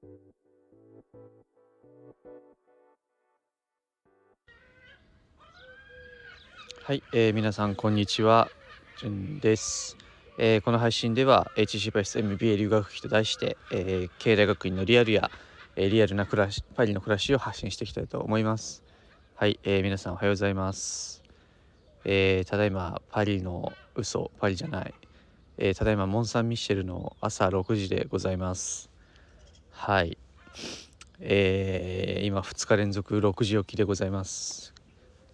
[0.00, 0.06] は
[6.92, 8.48] い、えー、皆さんこんにちは、
[9.00, 9.96] じゅんです。
[10.38, 15.32] えー、この配信では HC パイス MBA 留学費と題して、えー、経済学院のリアルや、
[15.74, 18.84] えー、リアルな暮らしパリの暮らしを発信していきたいと思います。
[19.34, 21.24] はい、えー、皆さんおはようございます。
[22.04, 24.94] えー、ただいまパリの嘘パリじゃない、
[25.56, 28.96] えー、ただいまモン・サン・ミッシェルの朝6時でございます。
[29.80, 30.18] はい、
[31.20, 34.74] えー、今2日連続6時起きでございます。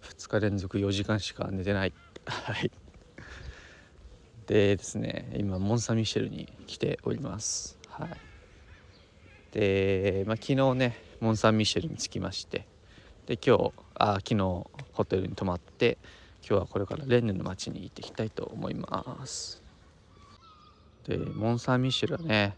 [0.03, 1.93] 2日連続4時間しか寝てない。
[2.25, 2.71] はい。
[4.45, 7.77] でですね今モン・サン・ミシェルに来ております。
[7.89, 8.09] はい。
[9.51, 12.67] で、まあ、昨日ねモン・サン・ミシェルに着きまして。
[13.25, 14.37] で今日あ昨日
[14.93, 15.97] ホテルに泊まって
[16.47, 19.63] 今日はこれからレンヌの町に行ってきたいと思います。
[21.07, 22.55] でモン・サン・ミシェルはね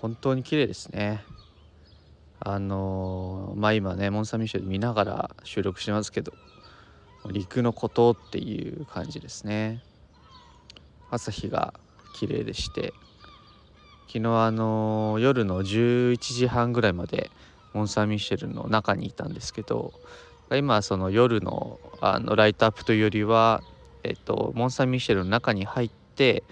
[0.00, 1.24] 本当に綺麗ですね。
[2.40, 6.32] あのー、まあ今ねモン・サン・ミッシェル見ながら収録してますけど
[7.30, 9.82] 陸の孤島っていう感じですね。
[11.10, 11.74] 朝日が
[12.14, 12.92] 綺麗でして
[14.06, 17.30] 昨日あの夜の11時半ぐらいまで
[17.72, 19.92] モン・サン・ミシェルの中にいたんですけど
[20.50, 23.62] 今その夜のあのライトアップというよりは、
[24.04, 26.42] えっと、モン・サン・ミシェルの中に入って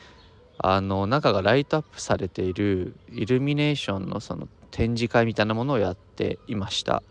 [0.58, 7.02] あの中がライトアップされているイルミネーションのその展示会みたいなものをやっていました。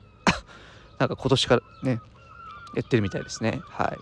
[0.99, 2.01] なんか今年からね
[2.75, 3.61] やってるみたいですね。
[3.69, 3.97] はい。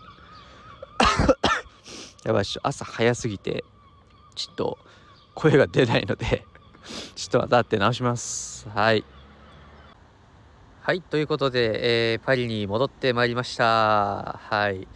[2.25, 3.64] やばいっし朝早すぎて
[4.36, 4.78] ちょっと
[5.33, 6.45] 声が出ないので
[7.16, 8.70] ちょっとまたって直します。
[8.70, 9.03] はい。
[10.81, 14.39] はいということで、えー、パリに戻ってまいりました。
[14.50, 14.88] はい。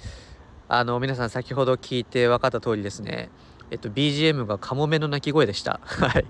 [0.68, 3.30] あの皆さん先ほど聞いて分かった通りですね。
[3.72, 5.80] えっと BGM がカモメの鳴き声でした。
[5.84, 6.26] はい。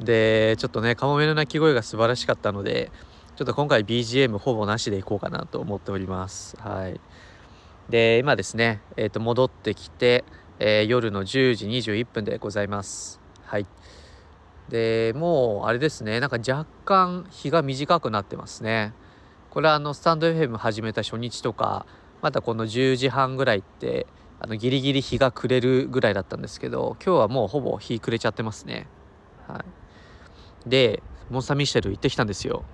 [0.00, 2.90] でちょっとねカモメの鳴き声が素晴らしかったので
[3.36, 6.56] ちょっと今回 BGM ほぼなしでいこうかなと思っております。
[6.60, 7.00] はい。
[7.88, 10.24] で今ですね、えー、と戻ってきて、
[10.58, 13.20] えー、夜の10時21分でございます。
[13.44, 13.66] はい。
[14.68, 18.92] でもうあれですねなんか若干日が短くなってますね。
[19.50, 21.86] これはあのスタンド FM 始めた初日とか
[22.22, 24.06] またこの10時半ぐらいって
[24.44, 28.88] あのギリギリ日が暮れるぐらいだったんですけど今日はもうほぼ日暮れちゃってますね。
[29.46, 29.64] は
[30.66, 30.68] い。
[30.68, 32.64] でモン・サ・ミシェル行ってきたんですよ。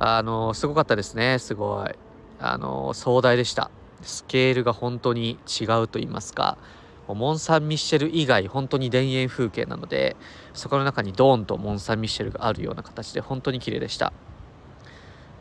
[0.00, 1.38] あのすごかったですね。
[1.38, 1.94] すごい。
[2.40, 3.70] あの壮大でした。
[4.02, 6.58] スケールが本当に違うと言いますか。
[7.06, 10.16] モン・サン・ミッシェル以外本当に田園風景なので
[10.52, 14.12] そこの中にドーンとモン・サン・ミッシェルがあるような形で本当に綺麗でした。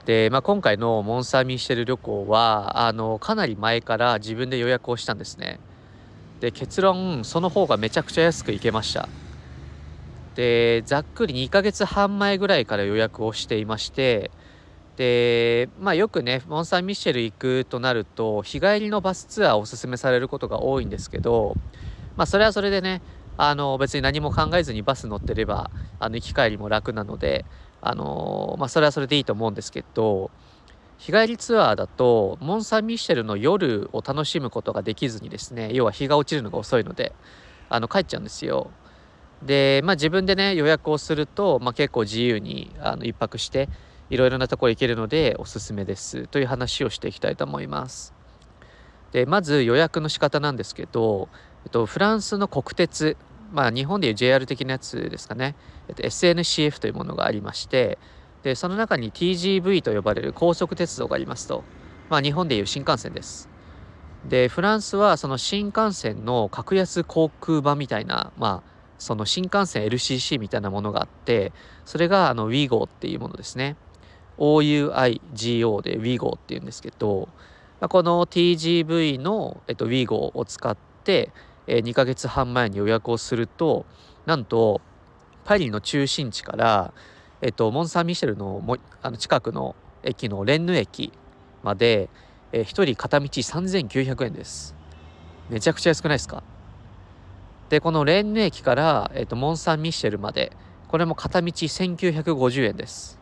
[0.06, 5.60] で、まあ、今回のモン・サン・ミッシェル旅行はあのかなり前から自分で予約をしたんですね。
[6.40, 9.10] で結論その方がめちゃくちゃ安く行けました。
[10.36, 14.32] でざっくり2ヶ月半前ぐらいから予約をしていまして
[14.98, 21.58] でまあよくねモン・サン・ミッシェル行くとなると日帰りのバスツアーをおすすめされることが多いんですけど
[22.18, 23.02] まあそれはそれでね
[23.38, 27.46] あの別に何も考えずにバス乗ってればあの行き帰りも楽なので
[27.88, 30.32] あのまあそれはそれでいいと思うんですけど
[30.98, 37.14] 日帰りツアーだとモン・サン・ミッシェルの夜を楽しむことができずにですね要は日が落ちるのが遅いので
[37.70, 38.72] あの帰っちゃうんですよ。
[39.44, 43.70] でまあ自分でね予約をすると、まあ、結構自由にあの1泊して
[44.10, 48.16] いろいろなところ行けるのでおすすめですという話をしていきたいと思います。
[49.12, 51.30] でまず予約の仕方なんですけど、
[51.66, 53.16] えっと、フランスの国鉄
[53.56, 55.56] まあ日本でいう JR 的なやつですかね、
[55.88, 57.98] えっと、SNCF というものがありまして
[58.44, 61.64] でその中に TGV と呼ばれる高速鉄道がありますと、
[62.10, 63.50] まあ、日本でいう新幹線です。
[64.28, 71.54] でフランスはその新幹線の格安航空版みたいなまあその新幹線 LCC みたいなものがあって
[71.86, 73.78] それがあの WeGo っていうものですね。
[74.38, 77.30] OUIGO で WeGo っていうんですけど、
[77.80, 81.32] まあ、この TGV の、えっと、WeGo を使って、
[81.68, 83.86] えー、2ヶ月半前に予約をすると
[84.26, 84.82] なんと
[85.44, 86.94] パリの中心地から、
[87.42, 91.12] えっと、モン・サン・ミシェルのもあの近くの駅のレンヌ駅
[91.64, 92.10] まで、
[92.52, 94.76] えー、1人片道3900円です。
[95.50, 96.44] めちゃくちゃ安くないですか？
[97.70, 100.52] でこのレンヌ駅から、えっと、モン・サン・ミシェルまで
[100.88, 103.20] これも片道1950円です。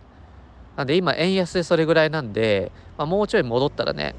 [0.76, 4.16] なんで今円安でそれぐらいなんで、まあ、もうちょい戻ったらね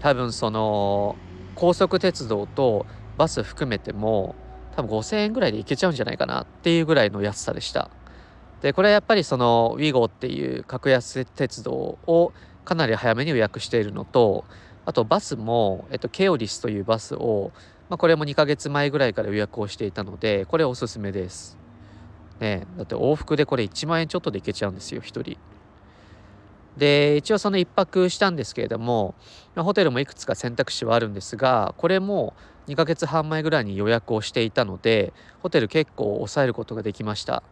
[0.00, 1.16] 多分その
[1.54, 2.84] 高速鉄道と
[3.16, 4.34] バス含めても
[4.76, 7.90] 多分5000円ぐらいで行けちゃうんじゃないかなっていうぐらいの安さでした。
[8.60, 12.32] でこれはやっぱりその WeGo っていう格安鉄道を
[12.64, 14.44] かなり早めに予約しているのと
[14.86, 17.52] あとバスも、えっと、ケオリスというバスを、
[17.88, 21.58] まあ、これも2ヶ月前ぐらいから予約をしていたのでこれおすすめです。
[22.40, 25.36] ねだって往復でこれ1万円ちょっとで行けちゃうんですよ1人。
[26.76, 29.14] で一応その1泊したんですけれども、
[29.54, 32.34] まあ、ホテルもいくつか選択肢はあるんですがこれも
[32.66, 35.12] 2ヶ月半前ぐらいに予約をしていたので
[35.42, 37.42] ホテル結構抑えることができました。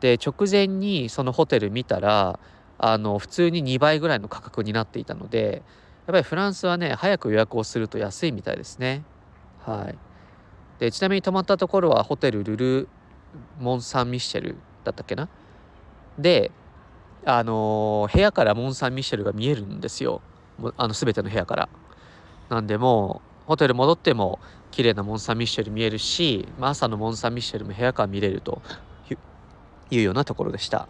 [0.00, 2.38] で直前にそのホテル見たら
[2.78, 5.62] あの普通に2倍ぐらいの価格になっていたので
[6.06, 9.04] やっぱりフランスはね早く予約をすると安いみたいですね。
[9.64, 9.98] はい。
[10.78, 12.88] でちなみに泊まったところはホテルルル・
[13.58, 15.28] モン・サン・ミッシェルだったっけな？
[16.18, 16.52] で
[17.28, 20.22] あの、部屋からモン・サン・ミッシェルが見えるんですよ。
[20.76, 21.68] あの全ての部屋から。
[22.48, 24.38] なんでもうホテル戻っても
[24.70, 28.60] 綺麗なモン・サン・ミッシェル見えるし、まあ、朝のモン・サン・ミッシェルも部屋から見れると
[29.90, 30.88] いうようなところでした。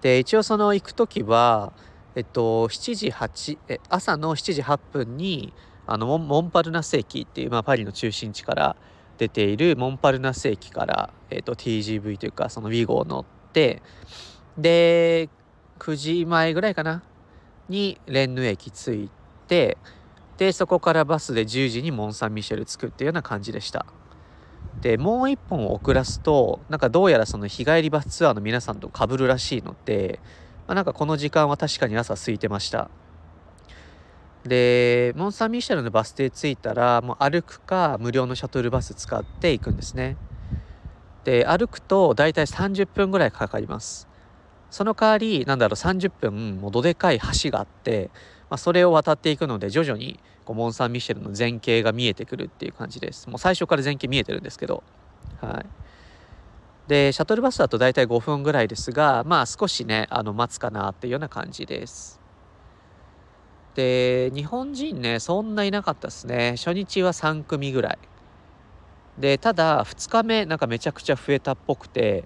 [0.00, 1.72] で一応その行く時は
[2.14, 5.52] えっと7時8え朝の7時8分に
[5.86, 8.76] あのモンパルナス駅っていう、まあ、パリの中心地から
[9.18, 13.82] 出ているモンパルナス駅から、えっと、TGV というかその OUIGO を乗って
[14.58, 15.28] で
[15.78, 17.02] 9時前ぐらいかな？
[17.68, 19.10] にレンヌ駅着い
[19.48, 19.76] て
[20.38, 23.86] でそこからバスで10時にモン・サン・ミシェル着くっていうような感じでした。
[24.80, 30.20] でもう一本遅らすとなんかどうやらその日帰りバスツアーの皆さんと被るらしいので、
[30.66, 32.90] まあ、なんかこの時間は確かに朝空いてました。
[34.44, 40.16] でモン・サン・ミシェルのバス停着いたらもう歩くか無料のシャトルバス使って行くんですね。
[41.24, 44.06] で歩くと大体30分ぐらいかかります。
[44.70, 48.10] その代わりなんだろう30分もうどでかい橋があって、
[48.48, 53.28] まあ、それを渡っていくので徐々にこうモン・サン・ミシェルの前景が見えてくるっていう感じです。
[53.28, 54.82] もう最初から前景見えてるんですけど。
[55.40, 55.66] はい。
[56.88, 62.20] でシャトルバスだと大体5分ぐらいですがまあ少しねあの待つかなっていうような感じです。
[63.74, 66.54] で日本人ねそんないなかったですね。
[66.56, 67.98] 初日は3組ぐらい。
[69.18, 72.24] でただ2日目なんかめちゃくちゃ増えたっぽくて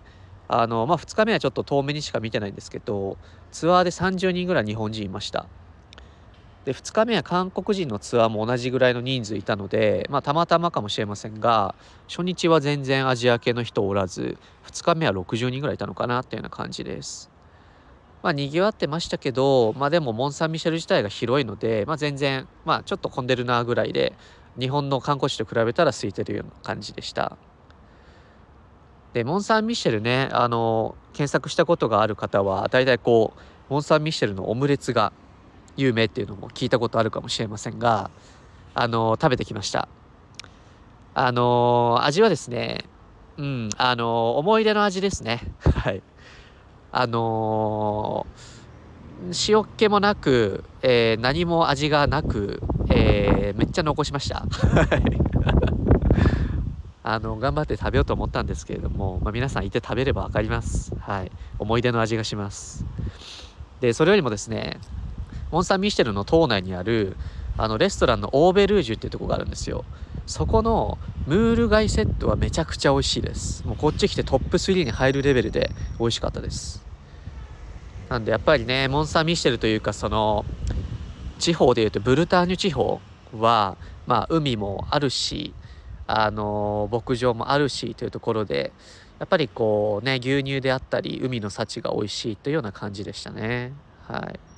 [0.49, 3.17] あのまあ2日目はちょっと遠目にしか見てないんですけど
[3.53, 5.47] ツアーで30人ぐらい日本人いました。
[6.65, 11.75] で2日目は韓国人のツアーも同じぐらいの人数いたので、まあ、たまたまかもしれませんが
[12.07, 14.37] 初日は全然アジア系の人おらず
[14.67, 17.31] 2日目は60人ぐらいいたのかなっていうような感じです。
[18.23, 24.13] まあ賑わってましたけどまあでもモン・サン・ミシェル自体が広いので、まあ、全然まあちょっと混んでるなぐらいで
[24.59, 27.39] 日本の観光地と比べたら空いてるような感じでした。
[29.15, 35.13] でモン・サン・ミシェルねあの検索したことがある方は大体こうモン・サン・ミシェルのオムレツが
[35.77, 38.11] 有名っていうのも聞いたことあるかもしれませんが
[38.75, 39.89] あの食べてきました。
[41.15, 42.85] あの味はですね
[43.37, 45.41] うんあの思い出の味ですね。
[45.75, 46.03] はい。
[46.93, 48.27] あの
[49.49, 54.45] 塩っ気もなく、えー、何も味がなく、えー、めっちゃ残しました。
[57.03, 60.95] あの頑張って食べようと思ったんですけれども、まあ、皆さんいて食べれば分かります。
[61.01, 61.33] はい。
[61.59, 62.85] 思い出の味がします。
[63.81, 64.79] でそれよりもですね
[65.51, 67.17] モン・サン・ミシェルの島内にある
[67.57, 69.85] あのレストランのオーベルージュっていうとこがあるんですよ。
[70.27, 73.67] そこのムール貝セットはめちゃくちゃ美味しいです。
[73.67, 76.85] もうこっち来てトップ3に入るレベルで美味しかったです。
[78.09, 80.45] なんでやっぱりねモン・サン・ミシェルというかその
[81.39, 83.01] 地方でいうとブルターニュ地方
[83.39, 83.77] は
[84.07, 85.55] まあ海もあるし
[86.07, 88.73] あの牧場もあるしというところで
[89.19, 93.73] やっぱりこうね牛乳であったり海の幸が美味しいというような感じでしたね。
[94.07, 94.50] はい。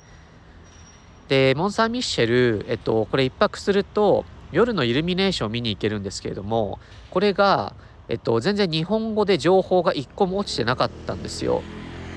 [1.27, 7.75] でモン・サン・ミッシェル、えっと、これ1泊すると夜のイルミネーション見に行けるんですけれどもこれが、
[8.07, 11.63] えっと、全然日本語で情報が1個も落ちてなかったんですよ。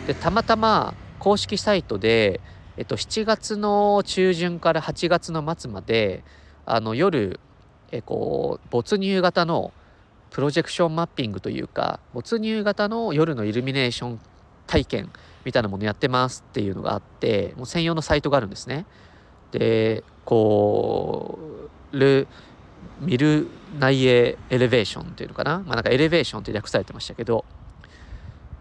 [0.06, 2.40] でたまたま公式サイトで、
[2.76, 6.22] えっと、7月の中旬から8月の末まで
[6.64, 7.40] あの夜
[7.92, 9.72] えこう没入型の
[10.30, 14.20] プロジェクションマッピングというか没入型の夜のイルミネーション
[14.66, 15.10] 体験
[15.46, 18.84] みたいなものやってますっていうのがあってもう専用のサイトがあるんですね。
[19.52, 21.38] でこ
[21.92, 22.26] うル
[23.00, 23.46] ミル
[23.78, 25.62] 内エエレベーションっていうのかな？
[25.64, 27.44] まあなんかエレベーションって略されてましたけど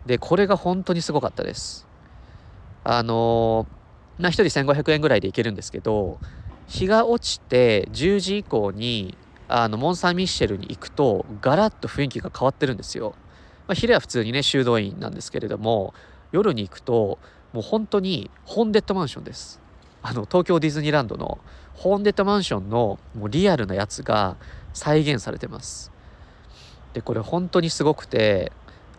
[0.05, 1.87] でこれが本当にすごかったです。
[2.83, 3.65] あの
[4.19, 6.19] まあ1人1500円ぐらいで行けるんですけど
[6.67, 13.15] 日が落ちて10時以降にあのモン・サン・ミッシェルに行くとガラッと雰囲気が変わってるんですよ。
[13.67, 15.95] まあ、昼は普通にね修道院なんですけれども
[16.35, 17.17] 夜に行くと
[17.53, 19.61] もう本当にホーンデッドマンションです。
[20.01, 21.39] あの東京ディズニーランドの
[21.73, 24.35] ホーンデッドマンションのもうリアルなやつが
[24.73, 25.91] 再現されてます。
[26.93, 28.51] でこれ本当にすごくて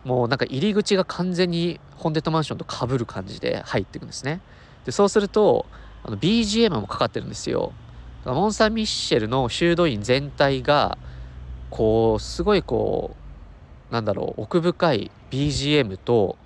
[0.03, 4.41] もうなんか入り口が完全にホーンデッドマンションとかぶる感じで入っていくんですね。
[4.85, 5.67] でそうすると
[6.03, 7.73] あの BGM もかかってるんですよ。
[8.25, 10.97] モン・サン・ミッシェルの修道院全体が
[11.69, 13.15] こうすごいこ
[13.91, 16.37] うなんだろう奥深い BGM と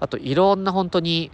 [0.00, 1.30] あといろんな本当に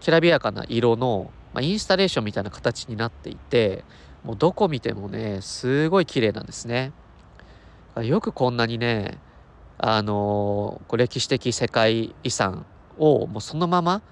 [0.00, 3.84] きらびやかな色の、まあ、インスタレーションみたいな形になっていて
[4.24, 6.92] もうどこ見てもねすごい綺麗なんですね。
[8.02, 9.18] よくこんなにね
[9.78, 14.02] あのー、歴史的世界遺産をもうそのまま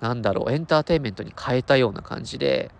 [0.00, 2.70] なんだろうエンターテインメントに変えたような感じで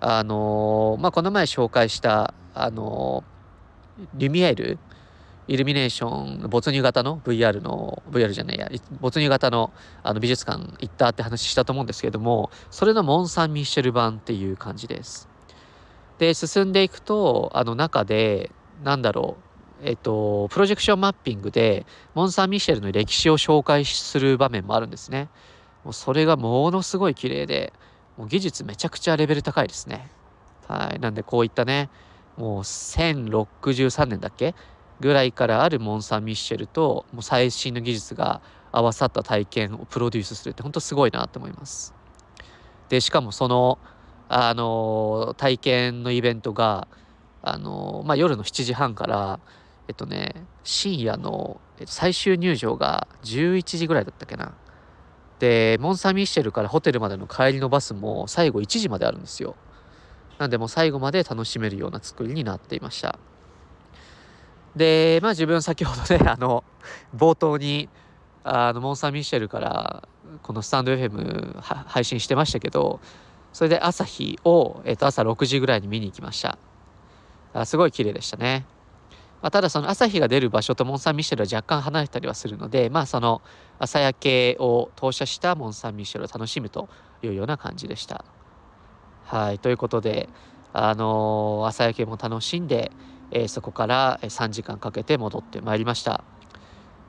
[0.00, 4.78] あのー、まあこの前紹介したあのー、リュミエール
[5.46, 8.70] イルミネーション没入型の VR の VR じゃないや
[9.00, 9.72] 没入型の
[10.02, 15.28] あの美術館行ったって話したと思うんですけれどもそれのモン・サン・ミッシェル版っていう感じです。
[16.18, 18.50] で進んでいくとあの中で
[18.82, 19.36] なんだろ
[19.82, 21.84] うえっとプロジェクションマッピングで
[22.14, 25.28] モン・サン・ミッシェルの歴史を紹介する場面もあるんですね。
[25.84, 27.72] もうそれがものすごい綺麗で
[28.16, 30.10] もう技術めちゃくちゃレベル高いですね。
[30.68, 31.00] はい。
[31.00, 31.90] なんでこういったね
[32.36, 34.54] もう1063年だっけ
[35.04, 38.40] ぐらいからあるモン・サン・ミッシェルともう最新の技術が
[38.72, 41.94] 合わさった体験をプロデュースするって本当すごいなと思います。
[42.88, 43.78] でしかもその
[44.30, 46.88] あの体験のイベントが
[47.42, 49.40] あの、まあ、夜の7時半から
[49.88, 54.54] えっとね深夜の最終入場が11時ぐらいだったっけな。
[55.38, 59.54] でモン・サン・ミッシェルからホテルまでの帰りのバスも最後1時まであるんですよ。
[60.38, 63.18] なんでも最後まで楽しめるような作りになっていました。
[64.76, 66.64] で、まあ自分先ほどね、 あの、
[67.16, 67.88] 冒頭に、
[68.42, 70.08] あの、モン・サン・ミシェルから
[70.42, 73.00] このスタンド FM 配信してましたけど、
[73.52, 76.58] それで朝日を、えっと、朝6時ぐらいに見に行きました。
[77.52, 78.66] あすごい綺麗でしたね。
[79.40, 83.42] まあ、ただその朝日が出る場所とモン・サン・ミシェルは若干離れたりはするので、まあその
[83.78, 86.88] 朝焼けを投射したモン・サン・ミシェルを楽しむと
[87.22, 88.24] いうような感じでした。
[89.24, 90.28] はい、ということで、
[90.72, 92.90] あのー、朝焼けも楽しんで、
[93.34, 96.24] えー、そこから3時間かけて戻ってまいりました。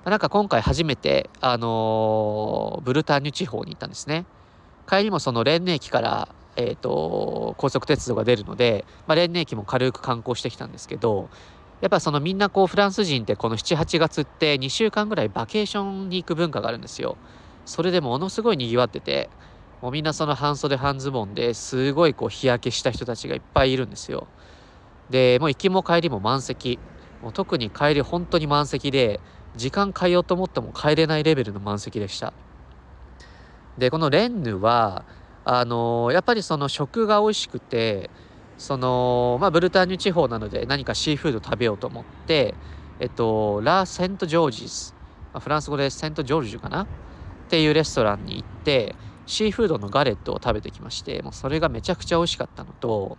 [0.04, 4.26] なんか今回初めて、あのー、ブルターニュ地方に行ったんですね。
[4.88, 11.30] 帰りもそのレンネ駅から、えーと、高速鉄道が出るので、まあ、レンネ駅も軽く観光してきたんですけど
[11.82, 17.18] やっぱそのみんなこうフランス人ってこの78月って2週間ぐらいバケーションに行く文化があるんですよ。
[17.66, 19.30] それでものすごい賑わってて
[19.82, 24.28] もうみんなその半袖半ズボンですごいこう日焼けした人たちがいっぱいいるんですよ。
[25.10, 26.80] でもう行きも帰りも満席。
[27.22, 29.20] もう特に帰り本当に満席で
[29.56, 32.34] 時間変えようと思っても帰れないレベルの満席でした。
[33.78, 35.06] でこのレンヌは
[35.44, 38.12] あのやっぱりその食が美味しくて
[38.58, 42.54] そのまあブルターニュ地方なので何かシーフード食べようと思って
[43.00, 44.94] えっとラ・セント・ジョージズ
[45.40, 46.84] フランス語でセント・ジョルジュかな？
[46.84, 46.88] っ
[47.50, 48.96] ていうレストランに行って
[49.26, 53.18] シーフードのガレットを食べてきましてもうそれがめちゃくちゃ美味しかったのと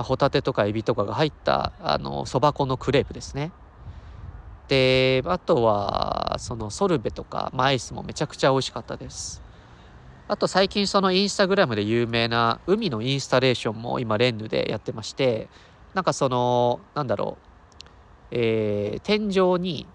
[0.00, 3.52] まあ、ホタテとかエビとかが入ったあのそば粉のクレープですね。
[4.66, 9.42] であとはそのソルベとか、まあ、アイスもめちゃくちゃ美味しかったです。
[10.26, 15.48] あと最近そのインスタグラムで有名な海のインスタレーションも今レンヌでやってまして
[15.92, 17.46] なんかそのなんだろう、
[18.30, 19.86] えー、天井に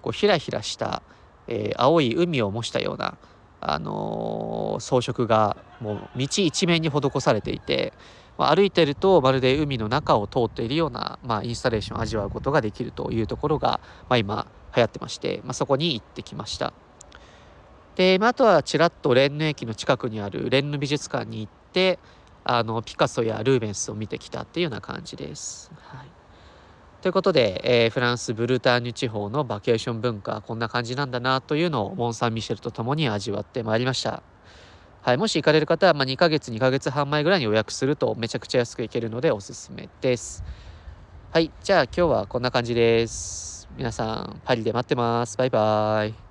[0.00, 1.02] こうひらひらした、
[1.48, 3.18] えー、青い海を模したような、
[3.60, 7.92] あのー、装飾がもう道一面に施されていて
[8.40, 16.72] まあ、歩いてるとまるで海の中を通っているような、まあ、インスタレーションを味わうことができるというところが、まあ、今流行ってまして、まあ、そこに行ってきました。
[17.96, 21.98] で、まあ、あとはちらっとレンヌ駅の近くにあるレンヌ美術館に行って
[22.42, 25.70] あのピカソやルーベンスを見てきたっていうような感じです。
[25.76, 26.06] はい
[27.02, 34.22] ということで、えー、フランス・ブルターニュ地方のバケーション文化こんな感じなんだなというのをモン・サン・ミシェルと共に味わってまいりました。
[35.02, 40.44] はい、もし行かれる方は、まあ、2ヶ月2ヶ月半前ぐらいに予約するとめちゃくちゃ安く行けるのでおすすめです。
[41.32, 43.68] はいじゃあ今日はこんな感じです。
[43.76, 45.38] 皆さんパリで待ってます。
[45.38, 46.29] バイバーイ。